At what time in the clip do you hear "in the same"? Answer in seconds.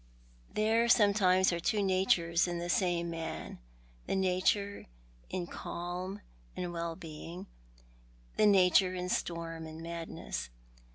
2.47-3.11